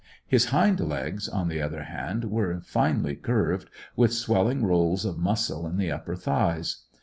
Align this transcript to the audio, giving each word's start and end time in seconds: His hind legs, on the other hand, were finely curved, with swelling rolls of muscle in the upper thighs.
His 0.25 0.45
hind 0.45 0.79
legs, 0.79 1.29
on 1.29 1.47
the 1.47 1.61
other 1.61 1.83
hand, 1.83 2.31
were 2.31 2.59
finely 2.61 3.15
curved, 3.15 3.69
with 3.95 4.11
swelling 4.11 4.65
rolls 4.65 5.05
of 5.05 5.19
muscle 5.19 5.67
in 5.67 5.77
the 5.77 5.91
upper 5.91 6.15
thighs. 6.15 6.85